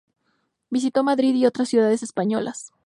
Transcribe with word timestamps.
Visitó 0.71 1.03
Madrid 1.03 1.35
y 1.35 1.45
otras 1.45 1.69
ciudades 1.69 2.01
españolas. 2.01 2.73